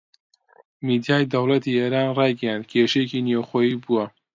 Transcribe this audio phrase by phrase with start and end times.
[0.87, 4.05] میدیای دەوڵەتی ئێران ڕایگەیاند کێشەیەکی نێوخۆیی بووە